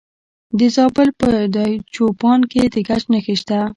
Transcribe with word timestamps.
د 0.59 0.61
زابل 0.75 1.09
په 1.21 1.29
دایچوپان 1.55 2.39
کې 2.51 2.61
د 2.73 2.75
ګچ 2.87 3.03
نښې 3.11 3.35
شته. 3.41 3.59